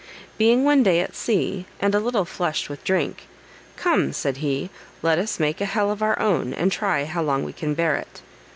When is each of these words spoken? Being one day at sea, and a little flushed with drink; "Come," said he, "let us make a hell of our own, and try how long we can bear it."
Being 0.39 0.63
one 0.65 0.81
day 0.81 0.99
at 1.01 1.15
sea, 1.15 1.67
and 1.79 1.93
a 1.93 1.99
little 1.99 2.25
flushed 2.25 2.69
with 2.71 2.83
drink; 2.83 3.27
"Come," 3.77 4.13
said 4.13 4.37
he, 4.37 4.71
"let 5.03 5.19
us 5.19 5.39
make 5.39 5.61
a 5.61 5.65
hell 5.65 5.91
of 5.91 6.01
our 6.01 6.17
own, 6.17 6.55
and 6.55 6.71
try 6.71 7.05
how 7.05 7.21
long 7.21 7.43
we 7.43 7.53
can 7.53 7.75
bear 7.75 7.97
it." 7.97 8.23